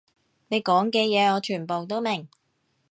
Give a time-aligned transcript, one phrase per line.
[0.47, 2.27] 你講嘅嘢我全部都明